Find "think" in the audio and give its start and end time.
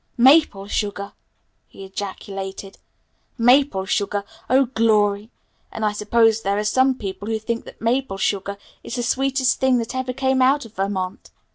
7.37-7.65